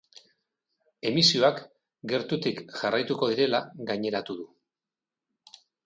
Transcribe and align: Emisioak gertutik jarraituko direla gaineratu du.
Emisioak 1.09 1.61
gertutik 2.13 2.65
jarraituko 2.81 3.31
direla 3.35 3.63
gaineratu 3.93 4.41
du. 4.43 4.51